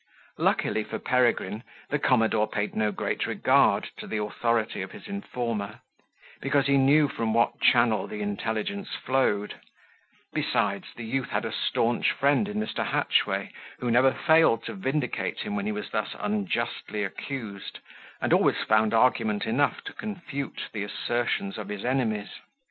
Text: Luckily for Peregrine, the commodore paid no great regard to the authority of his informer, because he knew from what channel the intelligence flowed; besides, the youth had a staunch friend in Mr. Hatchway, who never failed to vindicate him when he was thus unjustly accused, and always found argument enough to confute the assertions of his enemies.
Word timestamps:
Luckily 0.39 0.83
for 0.83 0.97
Peregrine, 0.97 1.63
the 1.89 1.99
commodore 1.99 2.47
paid 2.49 2.75
no 2.75 2.91
great 2.91 3.27
regard 3.27 3.91
to 3.97 4.07
the 4.07 4.17
authority 4.19 4.81
of 4.81 4.93
his 4.93 5.05
informer, 5.07 5.81
because 6.41 6.65
he 6.65 6.75
knew 6.79 7.07
from 7.07 7.35
what 7.35 7.61
channel 7.61 8.07
the 8.07 8.23
intelligence 8.23 8.95
flowed; 8.95 9.59
besides, 10.33 10.85
the 10.95 11.05
youth 11.05 11.29
had 11.29 11.45
a 11.45 11.51
staunch 11.53 12.13
friend 12.13 12.47
in 12.49 12.57
Mr. 12.57 12.83
Hatchway, 12.83 13.51
who 13.77 13.91
never 13.91 14.11
failed 14.11 14.63
to 14.63 14.73
vindicate 14.73 15.41
him 15.41 15.55
when 15.55 15.67
he 15.67 15.71
was 15.71 15.91
thus 15.91 16.15
unjustly 16.17 17.03
accused, 17.03 17.77
and 18.19 18.33
always 18.33 18.57
found 18.63 18.95
argument 18.95 19.45
enough 19.45 19.83
to 19.83 19.93
confute 19.93 20.61
the 20.73 20.81
assertions 20.83 21.59
of 21.59 21.69
his 21.69 21.85
enemies. 21.85 22.29